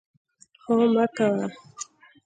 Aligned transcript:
خو 0.61 0.73
مه 0.93 1.05
کوه! 1.15 1.45